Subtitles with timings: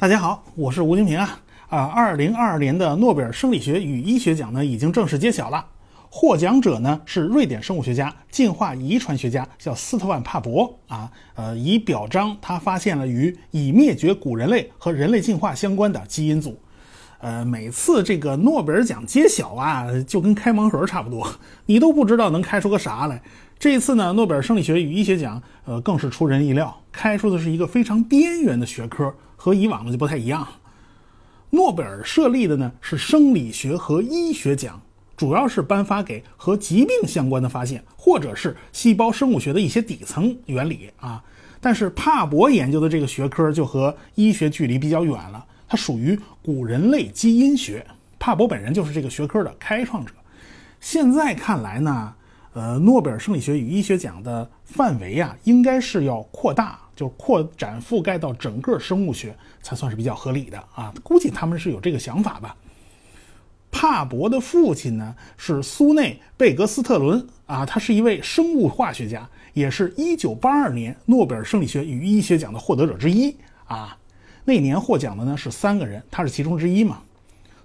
[0.00, 1.38] 大家好，我是吴金平啊
[1.68, 1.84] 啊！
[1.84, 5.62] 二零二二年的诺贝尔生理学与医学奖呢已经正式揭晓了，
[6.08, 16.58] 获奖者呢是瑞典生物学家、进化遗传学家，叫斯特万·帕博啊，呃，以表彰他发现了与已灭绝古人类和人类进化相关的基因组。
[17.20, 21.30] 呃，每次这个诺贝尔奖揭晓啊，就跟开盲盒差不多，
[21.66, 23.22] 你都不知道能开出个啥来。
[23.58, 30.48] 这一次呢，诺贝尔生理学与医学奖，呃，更是出人意料，开出的是一个非常边缘的学科，和以往的就不太一样。
[31.50, 34.80] 诺贝尔设立的呢是生理学和医学奖，
[35.14, 41.22] 主要是颁发给和疾病相关的发现，或者是细胞生物学的一些底层原理啊。
[41.60, 45.44] 但是帕博研究的这个学科就和医学距离比较远了。
[45.70, 47.86] 它属于古人类基因学，
[48.18, 50.12] 帕博本人就是这个学科的开创者。
[50.80, 52.12] 现在看来呢，
[52.54, 60.92] 呃，诺贝尔生理学与医学奖的范围啊，应该是要扩大，就扩展覆盖到整个生物学，才算是比较合理的啊。
[61.04, 62.56] 估计他们是有这个想法吧。
[63.70, 73.96] 帕博的父亲呢是苏内贝格斯特伦啊，他是一位生物化学家，也是一九八二年诺贝尔生理学与医学奖的获得者之一啊。
[74.44, 77.00] 那年获奖的呢是三个人，他是其中之一嘛。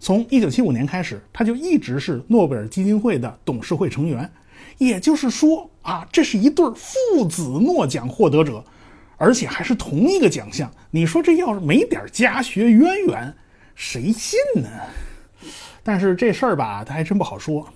[0.00, 4.30] 从一九七五年开始，他就一直是诺贝尔基金会的董事会成员。
[4.78, 8.62] 也就是说啊，这是一对父子诺奖获得者，
[9.16, 10.70] 而且还是同一个奖项。
[10.90, 13.34] 你说这要是没点家学渊源，
[13.74, 14.68] 谁信呢？
[15.82, 17.66] 但是这事儿吧，他还真不好说。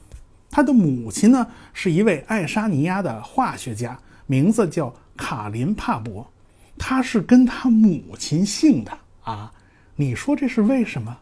[0.50, 6.26] 他的母亲呢是一位爱沙尼亚的化学家，名字叫卡林帕博。
[6.78, 9.52] 他是跟他母亲姓的啊，
[9.96, 11.16] 你说这是为什么？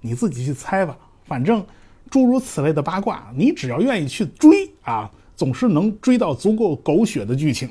[0.00, 0.96] 你自己去猜吧。
[1.24, 1.64] 反正
[2.10, 7.70] 诸如此类的八卦，你只要愿意去追啊，总是能追到足够狗血的剧情。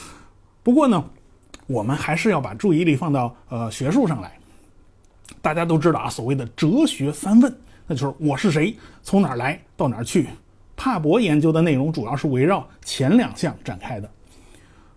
[0.62, 1.04] 不过呢，
[1.66, 4.38] 我们还是要把注意力放到呃学术上来。
[5.40, 7.54] 大家都知道啊，所谓的哲学三问，
[7.86, 10.26] 那就是我是谁，从哪儿来，到哪儿去。
[10.76, 14.10] 帕博研究的内容主要是围绕前两项展开的。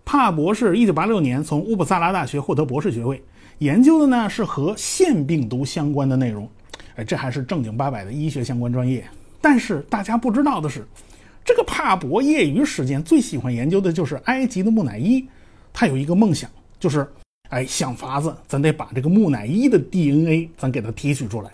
[0.06, 3.22] 帕博士一九八六年从乌普萨拉大学获得博士学位，
[3.60, 6.48] 研究的呢是和腺病毒相关的内容。
[6.96, 9.04] 哎，这还是正经八百的医学相关专业。
[9.42, 10.86] 但是大家不知道的是，
[11.44, 15.26] 这个帕博业余时间最喜欢研究的就是埃及的木乃伊。
[15.72, 16.50] 他有一个梦想，
[16.80, 17.08] 就是
[17.50, 21.52] 哎想法子，咱得把这个木乃伊的 DNA 咱给它提取出来。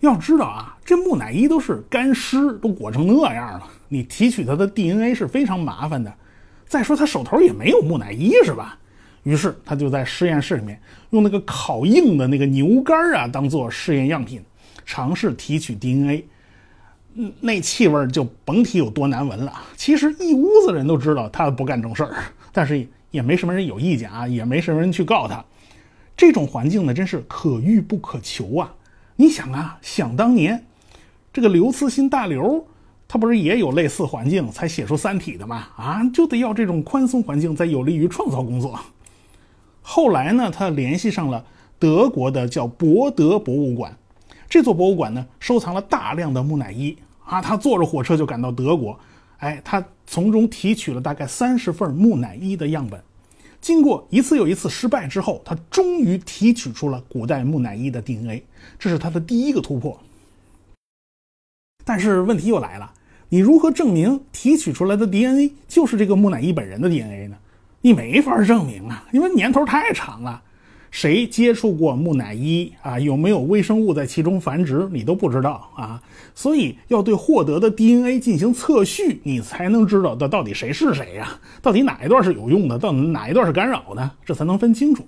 [0.00, 6.12] 要知道啊，这木乃伊都是干尸，都裹成那样了，你提取它的 DNA 是非常麻烦的。
[6.74, 8.76] 再说他手头也没有木乃伊是吧？
[9.22, 10.76] 于是他就在实验室里面
[11.10, 14.42] 用那个烤硬的那个牛肝啊当做试验样品，
[14.84, 16.24] 尝试提取 DNA。
[17.40, 19.52] 那气味就甭提有多难闻了。
[19.76, 22.12] 其实一屋子人都知道他不干正事儿，
[22.50, 25.44] 但是也没什么人有意见啊，也没什么人去告他。
[26.16, 28.74] 这种环境呢，真是可遇不可求啊！
[29.14, 30.66] 你想啊，想当年
[31.32, 32.66] 这个刘慈欣大刘。
[33.14, 35.68] 他不是也有类似环境才写出《三体》的吗？
[35.76, 38.76] 啊，就得要这种宽松环境，才有利于创造工作。
[39.82, 41.44] 后来呢，他联系上了
[41.78, 43.96] 德国的叫博德博物馆，
[44.48, 47.40] 这座博物馆呢收藏了大量的木乃伊啊。
[47.40, 48.98] 他坐着火车就赶到德国，
[49.38, 53.00] 哎，他从中提取了大概三十份木乃伊的样本。
[53.60, 58.42] 经过一次又一次失败之后，他终于提取出了古代木乃伊的 DNA，
[58.76, 60.00] 这是他的第一个突破。
[61.86, 62.93] 但是问题又来了，
[63.34, 67.36] 你如何证明提取出来的 DNA 就是这个木乃伊本人的 DNA 呢？
[67.80, 70.40] 你没法证明啊，因为年头太长了，
[70.92, 72.96] 谁接触过木乃伊啊？
[72.96, 76.00] 有没有微生物在其中繁殖，你都不知道啊。
[76.32, 81.36] 所以要对获得的 DNA 进行测序，你才能知道的到底谁是谁呀？
[81.60, 85.04] 到底哪一段是有用的，到哪一段是干扰的，这才能分清楚。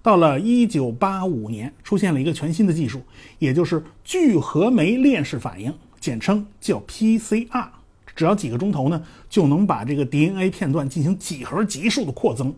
[0.00, 3.02] 到了一九八五年，出现了一个全新的技术，
[3.40, 7.68] 也就是聚合酶链式反应，简称叫 PCR。
[8.14, 12.52] 只要几个钟头呢，就能把这个 DNA 片段进行几何级数的扩增。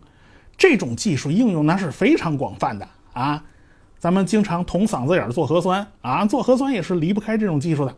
[0.57, 3.45] 这种技术应用那是非常广泛的啊！
[3.99, 7.95] 咱们经常捅嗓子眼做核酸啊，做核酸也是离不开这种技术的。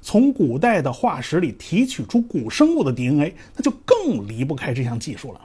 [0.00, 5.40] 从古代的化石里提取出古生物的 DNA，那就更离不开这项技术了。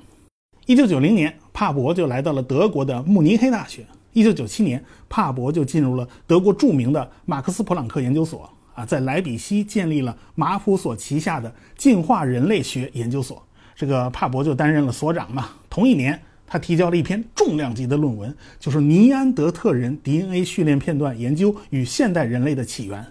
[0.65, 3.85] 一九九零年，帕博就来到了德国的慕尼黑大学。
[4.13, 13.41] 一九九七年，帕博就进入了德国著名的马克思普朗克研究所啊，在莱比锡建立了马普所旗下的进化人类学研究所。
[13.75, 15.49] 这个帕博就担任了所长嘛。
[15.67, 23.01] 同一年，他提交了一篇重量级的论文，就是《尼安德特人 DNA 序列片段研究与现代人类的起源》。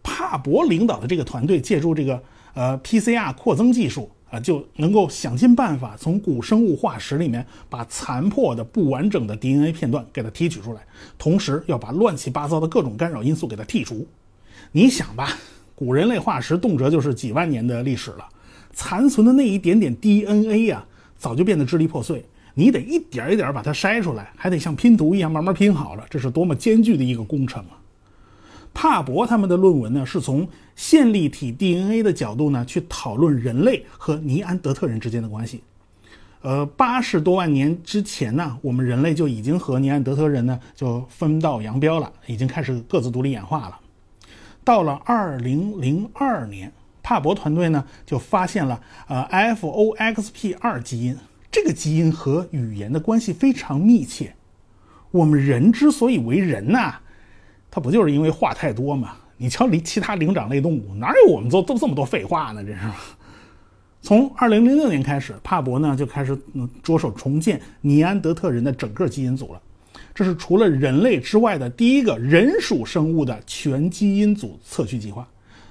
[0.00, 2.22] 帕博领导的这个团队借助这个
[2.54, 4.08] 呃 PCR 扩增技术。
[4.30, 10.82] 啊，就能够想尽办法从古生物化石里面把残破的不完整的 DNA 片段给它提取出来，
[11.16, 14.06] 同时要把乱七八糟的各种干扰因素给它剔除。
[14.72, 15.30] 你想吧，
[15.74, 18.28] 古人类化石动辄就是几万年的历史了，
[18.72, 20.84] 残存的那一点点 DNA 呀，
[21.16, 22.24] 早就变得支离破碎，
[22.54, 27.78] 你得一点一点把它筛出来，还得像拼图一样慢慢拼好了，这是多么艰巨的一个工程啊！
[28.74, 30.46] 帕博他们的论文呢，是从
[30.76, 35.62] 线粒体 DNA 的角度呢去讨论人类和尼安德特人之间的关系。
[36.42, 43.80] 呃，八十多万年之前呢，我们人类就已经和尼安德特人呢就分道扬镳了，已经开始各自独立演化了。
[44.68, 46.70] 到了二零零二年，
[47.02, 51.16] 帕博团队呢就发现了呃 FOXP 二基因，
[51.50, 54.34] 这个基因和语言的关系非常密切。
[55.10, 56.96] 我们人之所以为人呐。
[57.70, 59.14] 它不就是因为话太多吗？
[59.38, 62.62] 你瞧，离其他灵长类动物哪有我们做都这么多废话呢？
[62.62, 62.80] 这是。
[64.02, 66.38] 从二零零六年开始，帕博呢就开始
[66.82, 69.62] 着手重建尼安德特人的整个基因组了。
[70.18, 75.24] 这是除了人类之外的第一个人属生物的全基因组测序计划。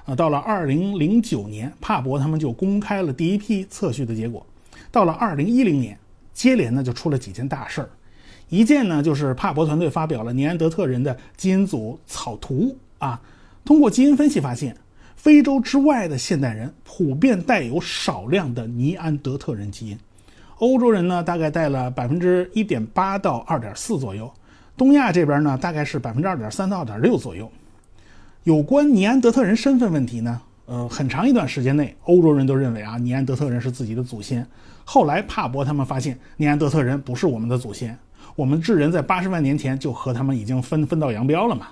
[0.06, 4.48] 啊，到了二零零九年，帕博他们就公开了第一批测序的结果。
[4.90, 6.00] 到了二零一零年，
[6.34, 7.90] 接连呢就出了几件大事儿。
[8.48, 13.22] 一件呢，就是帕博团队发表了尼安德特人的基因组草图啊。
[13.66, 14.74] 通过基因分析发现，
[15.18, 20.00] 非洲之外的现代人普遍带有少量的尼安德特人基因。
[20.60, 24.26] 欧洲人呢，大概带了百分之一点八到二点四左右；
[24.78, 27.52] 东亚这边呢，大概是百分之二点三到二点六左右。
[28.44, 34.48] 有关尼安德特人身份问题呢，呃，很长一段时间内，欧洲人都认为啊，尼安德特人是自己的祖先。
[34.86, 37.98] 后来帕博他们发现，尼安德特人不是我们的祖先。
[38.36, 41.70] 我们智人在八十万年前就和他们已经分分道扬镳了嘛，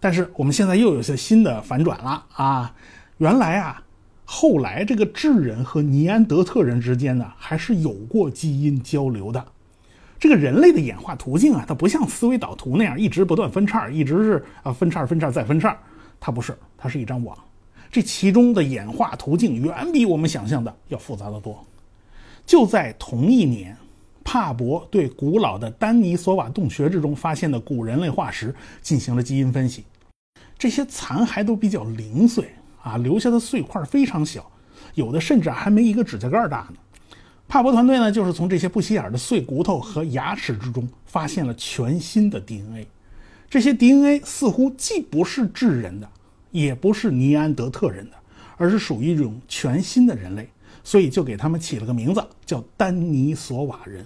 [0.00, 2.74] 但是我们现在又有些新的反转了啊！
[3.18, 3.82] 原来啊，
[4.24, 9.46] 后来这个智人和尼安德特人之间呢，还是有过基因交流的。
[10.18, 15.76] 这个人类的演化途径啊，它不像思维导图那样一直不断分叉，一直是啊分叉分叉再分叉，
[16.18, 17.36] 它不是，它是一张网。
[17.90, 21.64] 这其中的演化途径远比我们想象的要复杂的多。
[22.44, 23.76] 就在同一年。
[24.30, 29.82] 帕博对古老的丹尼索瓦洞穴之中发现的古人类化石进行了基因分析，
[30.58, 32.50] 这些残骸都比较零碎
[32.82, 34.44] 啊，留下的碎块非常小，
[34.92, 36.74] 有的甚至还没一个指甲盖大呢。
[37.48, 42.86] 帕博团队呢，就是从这些不起眼的碎骨头和牙齿之中发现了全新的 DNA，
[43.48, 46.06] 这些 DNA 似乎既不是智人的，
[46.50, 48.16] 也不是尼安德特人的，
[48.58, 50.46] 而是属于一种全新的人类，
[50.84, 54.04] 所以就给他们起了个名字，叫丹尼索瓦人。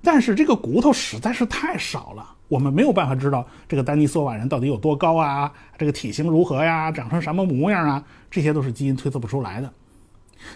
[0.00, 9.70] 但是这个骨头实在是太少了，我们没有办法知道这个丹尼索瓦人到底有多高啊，这个体型如何呀，长成什么模样啊，这些都是基因推测不出来的。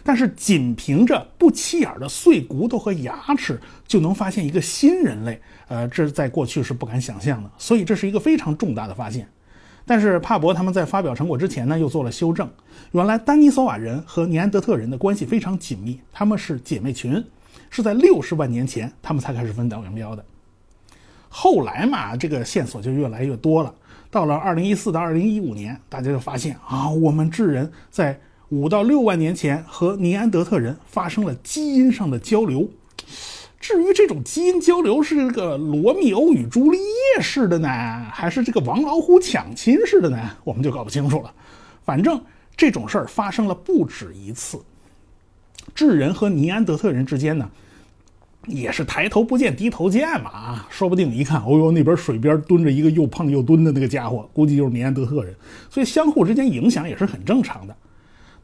[0.02, 9.28] 但是仅凭着不起眼的碎骨头和牙齿就能发现一个新人类，呃，这在过去是不敢想象的，所以这是一个非常重大的发现。
[9.84, 12.48] 但是帕博他们在发表成果之前呢，又做了修正，
[12.92, 17.24] 原来丹尼索瓦人和尼安德特人的关系非常紧密，他们是姐妹群。
[17.68, 20.22] 是在六十万年前，他们才开始分道扬镳的。
[21.30, 23.74] 后来嘛，这个线索就越来越多了。
[24.10, 28.20] 到了二零一四到二零一五年，大家就发现啊，我们智人在
[28.52, 32.68] 五到六万年前和尼安德特人发生了基因上的交流。
[33.58, 37.68] 至于这种基因交流是这个罗密欧与朱丽叶式的呢，
[38.12, 41.32] 还是这个王老虎抢亲式的呢，我们就搞不清楚了。
[41.82, 42.20] 反正
[42.54, 44.60] 这种事儿发生了不止一次。
[45.74, 47.50] 智人和尼安德特人之间呢？
[48.48, 55.34] 也是抬头不见低头见嘛啊，说不定一看，哦呦，那边水边蹲着一个又胖又蹲的那个家伙，估计就是尼安德特人，
[55.70, 57.74] 所以相互之间影响也是很正常的。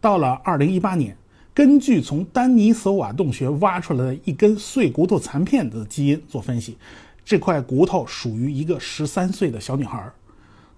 [0.01, 1.17] 到了二零一八年，
[1.53, 6.77] 根据从丹尼索瓦洞穴挖出来的一根碎骨头残片的基因做分析，
[7.25, 10.09] 这块骨头属于一个十三岁的小女孩，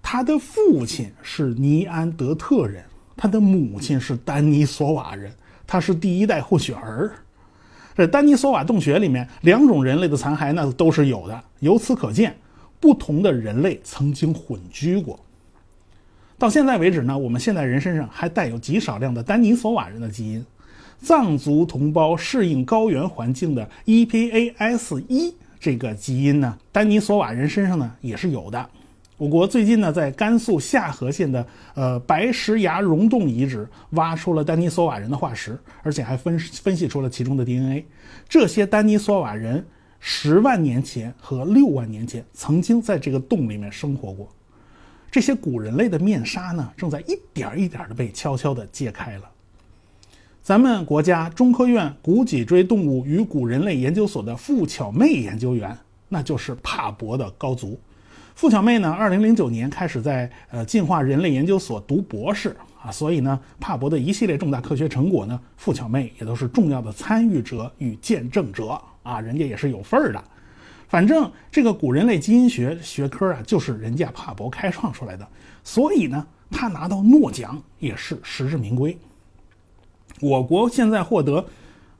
[0.01, 2.83] 她的父亲是尼安德特人，
[3.15, 5.31] 她的母亲是丹尼索瓦人，
[5.67, 7.11] 她是第一代混血儿。
[7.95, 12.35] 这丹尼索瓦洞穴里面两种人类的残骸呢都是有的，由此可见，
[12.79, 15.19] 不同的人类曾经混居过。
[16.41, 20.43] 到现在为止呢，我们现代人身上还带有极少量的丹尼索瓦人的基因，
[20.99, 28.67] 藏族同胞适应高原环境的 EPAS 一这个基因呢，丹尼索瓦人身上呢也是有的。
[29.17, 31.45] 我国最近呢，在甘肃夏河县的
[31.75, 37.85] 呃白石崖溶洞遗址挖出了丹尼索瓦人的化石，而且还分分析出了其中的 DNA。
[38.27, 39.63] 这些丹尼索瓦人
[39.99, 44.27] 十万年前和六万年前曾经在这个洞里面生活过。
[45.11, 49.29] 这些古人类的面纱呢，正在一点一点的被悄悄的揭开了。
[50.41, 55.77] 咱们国家中科院古脊椎动物与古人类研究所的付巧妹研究员，
[56.07, 57.77] 那就是帕博的高足。
[58.33, 70.23] 付巧妹呢，二零零九年开始在呃进化人类研究所读博士啊，所以呢，帕博的一系列重大科学成果呢，付巧妹也都是重要的参与者与见证者啊，人家也是有份儿的。
[70.91, 75.25] 反正这个古人类基因学学科啊，就是人家帕博开创出来的，
[75.63, 78.97] 所以呢，他拿到诺奖也是实至名归。
[80.19, 81.45] 我国现在获得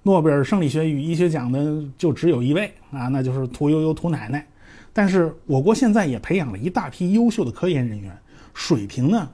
[0.03, 4.45] 诺贝尔生理学与医学奖的就只有一位啊，那就是屠呦呦屠奶奶。
[4.91, 8.13] 但是我国现在也培养了一大批优秀的科研人员，
[8.53, 9.29] 水平呢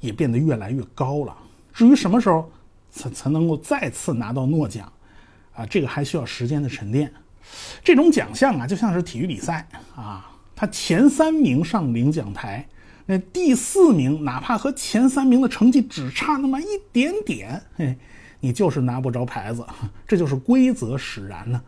[0.00, 1.36] 也变得越来越高了。
[1.74, 2.50] 至于什么时候
[2.90, 4.90] 才才能够再次拿到诺奖，
[5.52, 7.12] 啊，这个还需要时间的沉淀。
[7.82, 12.66] 这种奖项啊，就像是体育比赛啊，他前三名上领奖台，
[13.06, 17.96] 那第四名哪怕和前三名的成绩只差那么一点点，嘿，
[18.40, 19.66] 你就是拿不着牌子。
[20.06, 21.60] 这就是规则使然呢。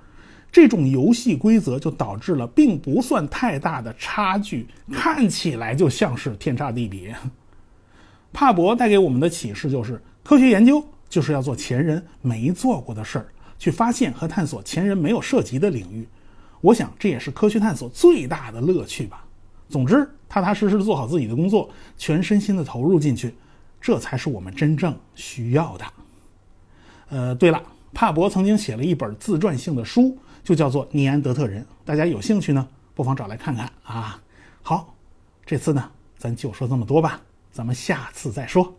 [0.53, 7.13] 这种游戏规则就导致了并不算太大的差距，看起来就像是天差地别。
[8.33, 13.27] 帕博带给我们的启示就是：科学研究就是要做前人没做过的事儿，
[13.59, 16.07] 去发现和探索前人没有涉及的领域。
[16.61, 19.25] 我想这也是科学探索最大的乐趣吧。
[19.69, 23.35] 总之，踏踏实实做好自己的工作，全身心的投入进去，
[23.81, 25.85] 这才是我们真正需要的。
[27.09, 30.17] 呃，对了，帕博曾经写了一本自传性的书。
[30.45, 34.21] 就叫做尼安德特人，大家有兴趣呢，不妨找来看看啊。
[34.61, 34.95] 好，
[35.47, 37.19] 这次呢，咱就说这么多吧，
[37.51, 38.75] 咱们下次再说。